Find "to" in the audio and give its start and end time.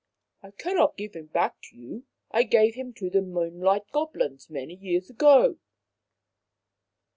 1.65-1.77, 2.95-3.11